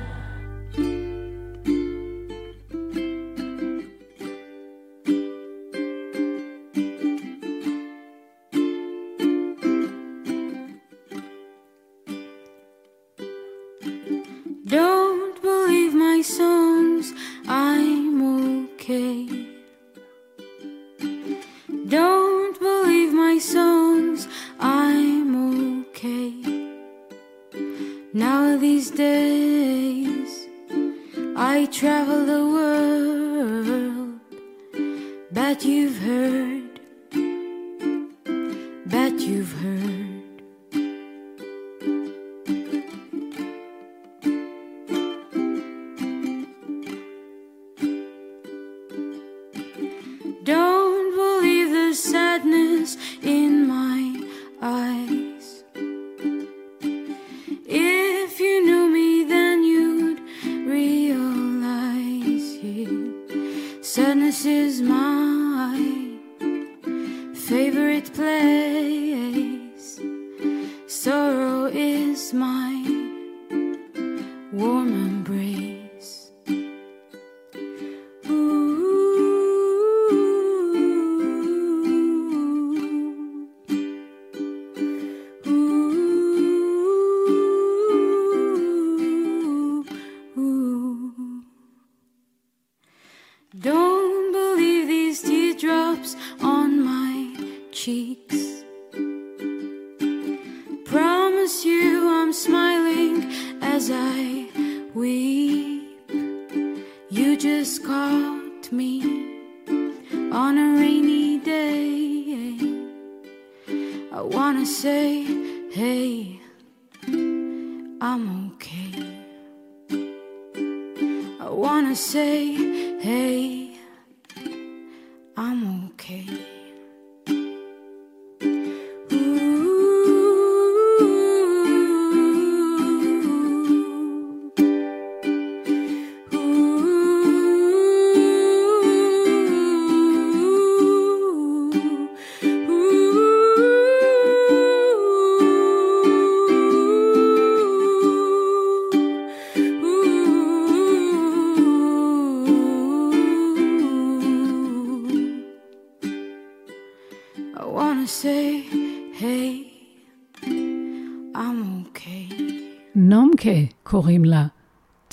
קוראים 164.01 164.25
לה 164.25 164.47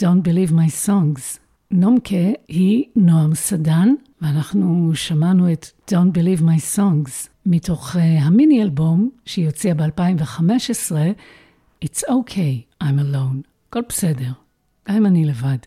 Don't 0.01 0.22
Believe 0.24 0.53
My 0.53 0.86
Songs. 0.86 1.39
נומקה 1.70 2.16
היא 2.49 2.84
נועם 2.97 3.34
סדן, 3.34 3.89
ואנחנו 4.20 4.91
שמענו 4.95 5.53
את 5.53 5.66
Don't 5.91 6.16
Believe 6.16 6.43
My 6.43 6.76
Songs 6.76 7.28
מתוך 7.47 7.97
uh, 7.97 7.99
המיני 7.99 8.62
אלבום 8.62 9.11
שהיא 9.24 9.47
הוציאה 9.47 9.74
ב-2015, 9.74 10.93
It's 11.84 12.01
Okay, 12.09 12.82
I'm 12.84 12.86
Alone. 12.86 13.49
הכל 13.68 13.80
בסדר, 13.89 14.30
גם 14.89 14.97
אם 14.97 15.07
אני 15.07 15.24
לבד. 15.24 15.59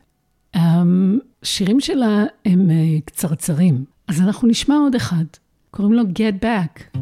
השירים 0.54 1.80
שלה 1.80 2.24
הם 2.46 2.70
uh, 2.70 3.02
קצרצרים, 3.06 3.86
אז 4.08 4.22
אנחנו 4.22 4.48
נשמע 4.48 4.76
עוד 4.76 4.96
אחד. 4.96 5.26
קוראים 5.72 5.94
לו 5.94 6.04
Get 6.04 6.44
Back. 6.44 7.00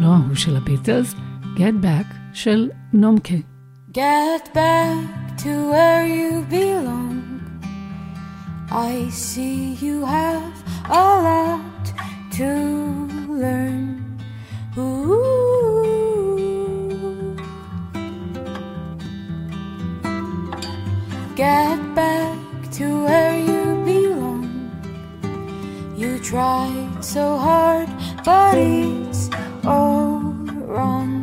לא 0.00 0.06
ההוא 0.06 0.34
של 0.34 0.56
הביטלס, 0.56 1.14
Get 1.56 1.84
Back 1.84 2.14
של 2.32 2.70
נומקה. 2.92 3.34
Get 3.94 4.54
back 4.54 5.19
to 5.42 5.70
where 5.70 6.06
you 6.06 6.42
belong. 6.50 7.40
I 8.70 9.08
see 9.08 9.72
you 9.80 10.04
have 10.04 10.52
a 10.84 11.04
lot 11.28 11.94
to 12.32 13.08
learn. 13.26 14.20
Ooh. 14.76 15.24
Get 21.36 21.94
back 21.94 22.38
to 22.72 23.04
where 23.04 23.38
you 23.38 23.82
belong. 23.86 24.44
You 25.96 26.18
tried 26.18 27.02
so 27.02 27.38
hard, 27.38 27.88
but 28.26 28.58
it's 28.58 29.30
all 29.64 30.20
wrong. 30.68 31.19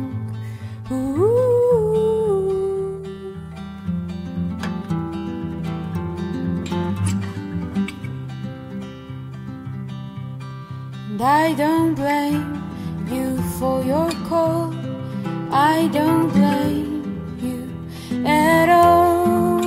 And 11.18 11.26
I 11.26 11.52
don't 11.52 11.96
blame 11.96 12.62
you 13.10 13.36
for 13.58 13.82
your 13.82 14.08
call. 14.28 14.72
I 15.50 15.88
don't 15.92 16.28
blame 16.30 17.02
you 17.42 18.24
at 18.24 18.68
all. 18.68 19.58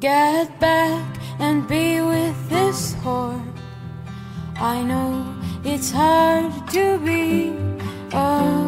Get 0.00 0.58
back 0.60 1.18
and 1.38 1.68
be 1.68 2.00
with 2.00 2.48
this 2.48 2.94
whore. 3.02 3.44
I 4.56 4.82
know 4.82 5.34
it's 5.62 5.90
hard 5.90 6.70
to 6.70 6.98
be. 7.04 7.67
Oh. 8.10 8.67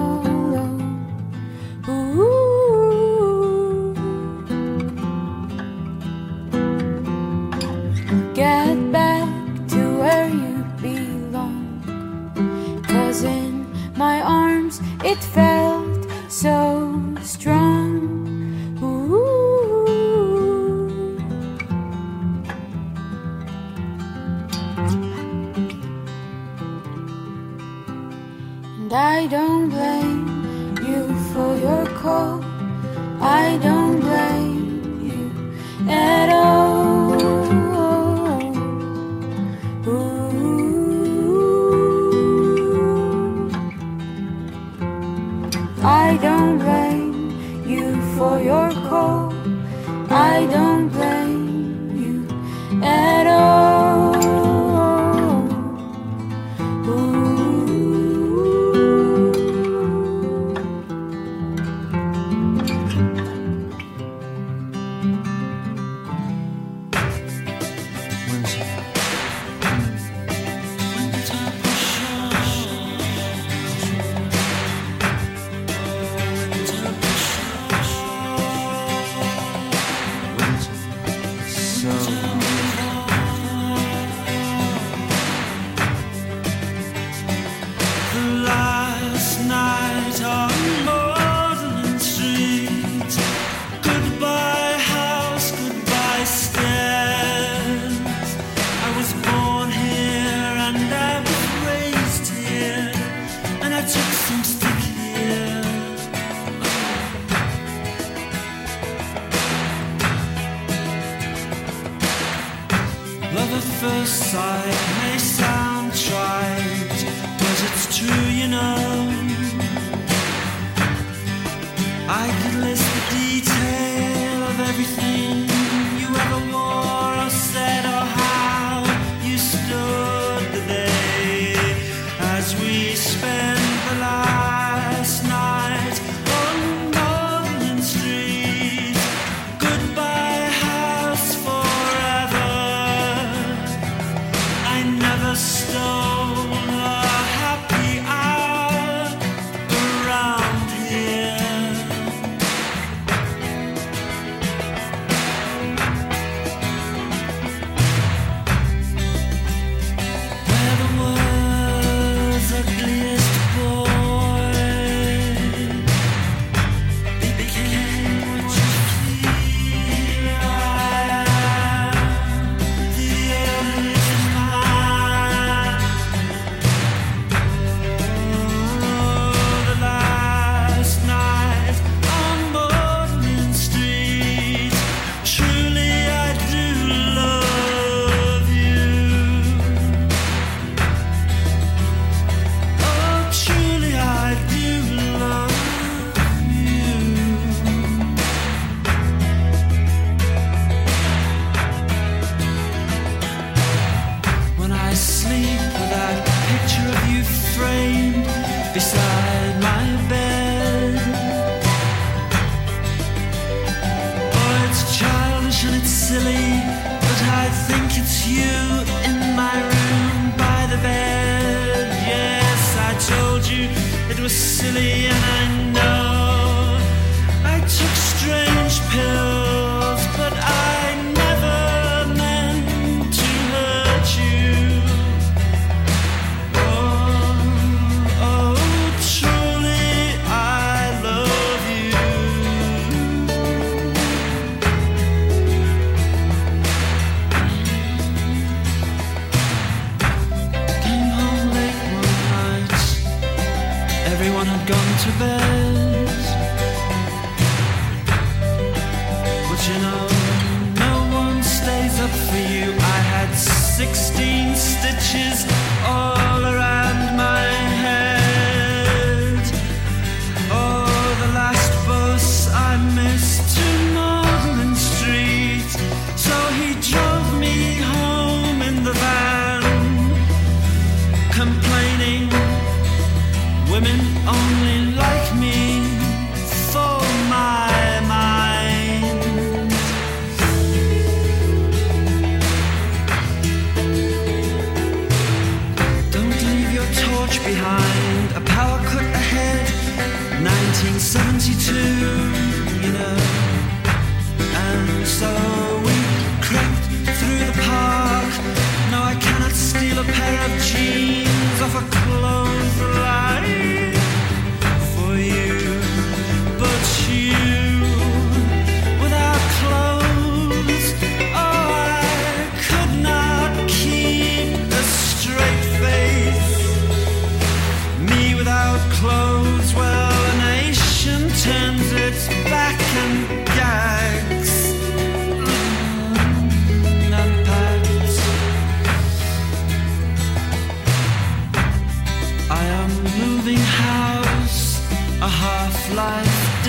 Silly, 224.31 225.07
and 225.07 225.25
I 225.25 225.70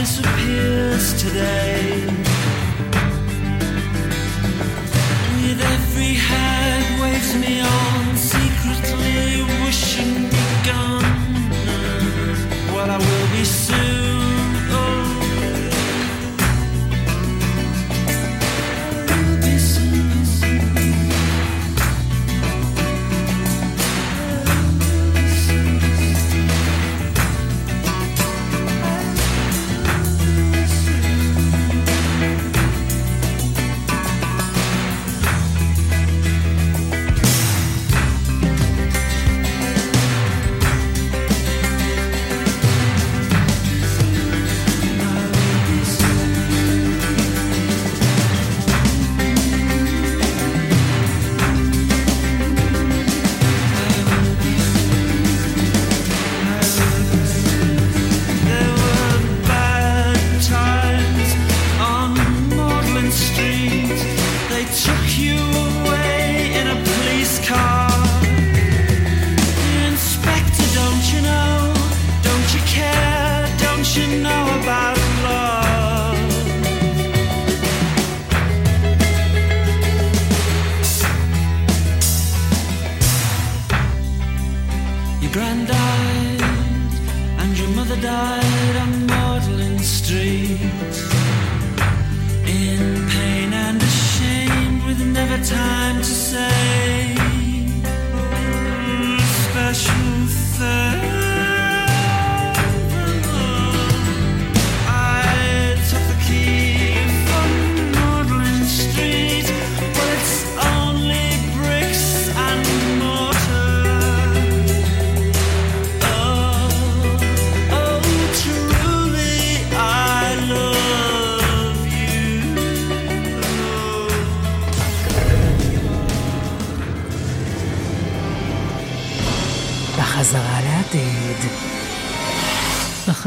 disappears 0.02 1.14
today. 1.22 2.04
With 5.44 5.62
every 5.62 6.16
hand 6.16 7.02
waves 7.02 7.36
me 7.36 7.62
on. 7.62 7.81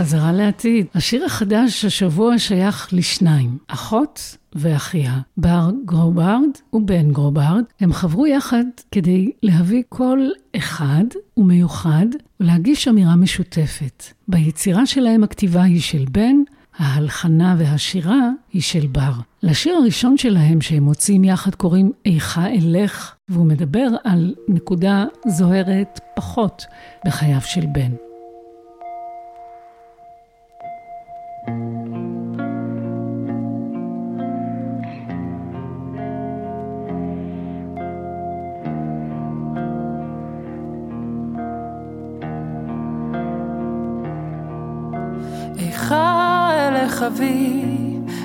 בחזרה 0.04 0.32
לעתיד. 0.32 0.86
השיר 0.94 1.24
החדש 1.24 1.84
השבוע 1.84 2.38
שייך 2.38 2.88
לשניים, 2.92 3.58
אחות 3.68 4.36
ואחיה. 4.54 5.18
בר 5.36 5.70
גרוברד 5.84 6.48
ובן 6.72 7.12
גרוברד, 7.12 7.62
הם 7.80 7.92
חברו 7.92 8.26
יחד 8.26 8.64
כדי 8.90 9.30
להביא 9.42 9.82
קול 9.88 10.32
אחד 10.56 11.04
ומיוחד 11.36 12.06
ולהגיש 12.40 12.88
אמירה 12.88 13.16
משותפת. 13.16 14.04
ביצירה 14.28 14.86
שלהם 14.86 15.24
הכתיבה 15.24 15.62
היא 15.62 15.80
של 15.80 16.04
בן, 16.10 16.36
ההלחנה 16.78 17.56
והשירה 17.58 18.30
היא 18.52 18.62
של 18.62 18.86
בר. 18.86 19.12
לשיר 19.42 19.76
הראשון 19.76 20.16
שלהם 20.16 20.60
שהם 20.60 20.82
מוציאים 20.82 21.24
יחד 21.24 21.54
קוראים 21.54 21.92
איכה 22.06 22.46
אלך, 22.46 23.14
והוא 23.28 23.46
מדבר 23.46 23.88
על 24.04 24.34
נקודה 24.48 25.04
זוהרת 25.26 26.00
פחות 26.16 26.64
בחייו 27.06 27.40
של 27.40 27.66
בן. 27.72 28.13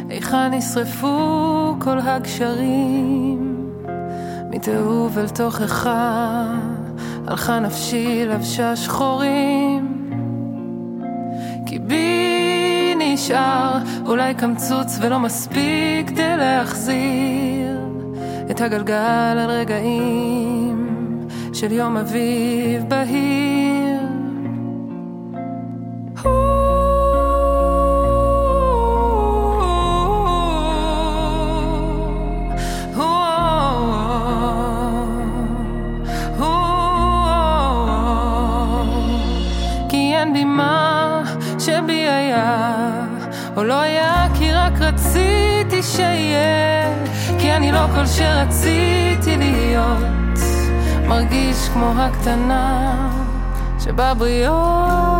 איכה 0.09 0.47
נשרפו 0.49 1.75
כל 1.79 1.99
הגשרים, 1.99 3.69
מתאהוב 4.49 5.17
אל 5.17 5.29
תוכך, 5.29 5.89
הלכה 7.27 7.59
נפשי 7.59 8.25
לבשה 8.25 8.75
שחורים. 8.75 10.09
כי 11.65 11.79
בי 11.79 12.38
נשאר 13.19 13.77
אולי 14.05 14.33
קמצוץ 14.33 14.97
ולא 15.01 15.19
מספיק 15.19 16.07
כדי 16.07 16.37
להחזיר 16.37 17.79
את 18.51 18.61
הגלגל 18.61 19.37
על 19.39 19.51
רגעים 19.51 21.27
של 21.53 21.71
יום 21.71 21.97
אביב 21.97 22.83
בהיר. 22.87 23.99
כי 26.21 26.68
או 43.59 43.63
לא 43.63 43.81
היה 43.81 44.27
כי 44.33 44.51
רק 44.51 44.73
רציתי 44.79 45.83
שיהיה 45.83 46.93
כי 47.39 47.53
אני 47.53 47.71
לא 47.71 47.85
כל 47.95 48.05
שרציתי 48.05 49.37
להיות 49.37 50.39
מרגיש 51.07 51.69
כמו 51.73 51.93
הקטנה 51.97 52.95
שבבריות 53.79 55.18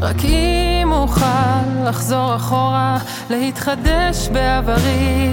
רק 0.00 0.16
אם 0.24 0.92
אוכל 0.92 1.88
לחזור 1.88 2.36
אחורה, 2.36 2.98
להתחדש 3.30 4.28
בעברי. 4.32 5.30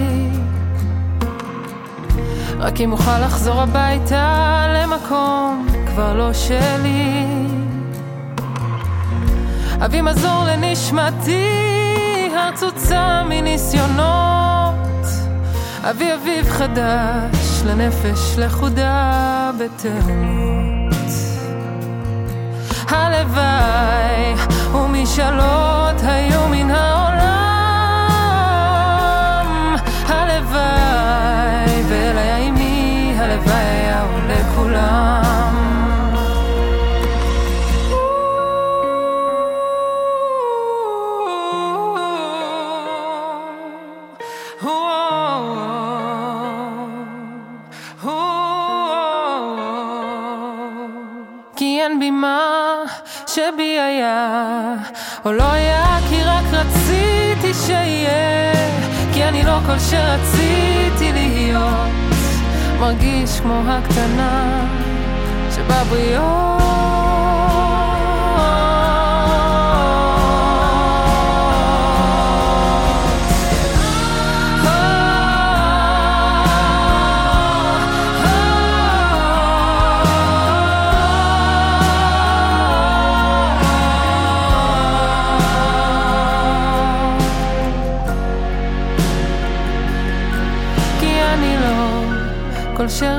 רק 2.59 2.81
אם 2.81 2.91
אוכל 2.91 3.19
לחזור 3.19 3.61
הביתה 3.61 4.65
למקום 4.69 5.67
כבר 5.87 6.13
לא 6.13 6.33
שלי. 6.33 7.25
אביא 9.85 10.01
מזור 10.01 10.43
לנשמתי, 10.43 11.47
הרצוצה 12.37 13.23
מניסיונות. 13.29 14.75
אביא 15.83 16.13
אביב 16.13 16.49
חדש 16.49 17.61
לנפש 17.65 18.37
לכודה 18.37 19.51
בתהומות. 19.59 20.54
הלוואי 23.33 24.35
ומשאלות 24.73 26.01
היו 26.03 26.47
מן 26.47 26.71
העולם 26.71 26.94
או 55.25 55.31
לא 55.31 55.51
היה 55.51 55.97
כי 56.09 56.23
רק 56.23 56.43
רציתי 56.51 57.53
שיהיה. 57.53 58.53
כי 59.13 59.23
אני 59.23 59.43
לא 59.43 59.59
כל 59.65 59.79
שרציתי 59.79 61.11
להיות 61.13 61.89
מרגיש 62.79 63.39
כמו 63.39 63.61
הקטנה 63.67 64.65
שבבריות 65.55 66.54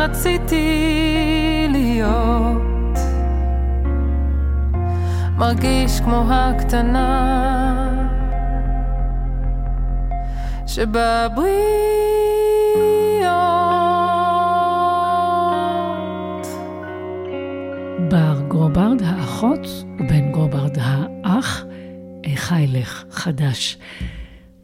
כל 0.07 0.13
שרציתי 0.13 1.67
להיות. 1.71 2.99
מרגיש 5.37 6.01
כמו 6.01 6.25
הקטנה. 6.31 7.33
שבבריות 10.67 11.27
בר 18.11 18.41
גרוברד 18.49 19.03
האחות 19.05 19.67
ובן 19.99 20.33
גרוברד 20.33 20.79
האח, 20.81 21.65
איכה 22.25 22.61
אלך 22.61 23.05
חדש. 23.11 23.79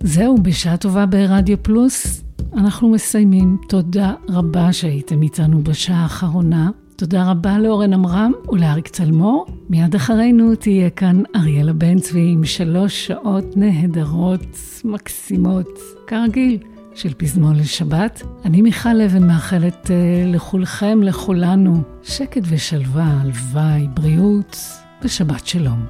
זהו, 0.01 0.39
בשעה 0.43 0.77
טובה 0.77 1.07
ברדיו 1.07 1.63
פלוס, 1.63 2.22
אנחנו 2.57 2.89
מסיימים. 2.89 3.57
תודה 3.69 4.15
רבה 4.29 4.73
שהייתם 4.73 5.23
איתנו 5.23 5.63
בשעה 5.63 6.03
האחרונה. 6.03 6.71
תודה 6.97 7.31
רבה 7.31 7.59
לאורן 7.59 7.93
עמרם 7.93 8.33
ולאריק 8.53 8.89
צלמור. 8.89 9.47
מיד 9.71 9.95
אחרינו 9.95 10.55
תהיה 10.55 10.91
כאן 10.91 11.23
אריאלה 11.37 11.73
בן 11.73 11.99
צבי 11.99 12.31
עם 12.33 12.45
שלוש 12.45 13.07
שעות 13.07 13.57
נהדרות, 13.57 14.57
מקסימות, 14.85 15.79
כרגיל, 16.07 16.59
של 16.95 17.15
פזמון 17.15 17.57
לשבת. 17.57 18.23
אני 18.45 18.63
מיכל 18.63 19.01
אבן 19.01 19.27
מאחלת 19.27 19.87
uh, 19.87 19.91
לכולכם, 20.27 21.03
לכולנו, 21.03 21.83
שקט 22.03 22.43
ושלווה, 22.49 23.21
הלוואי, 23.21 23.89
בריאות 23.95 24.57
ושבת 25.03 25.47
שלום. 25.47 25.87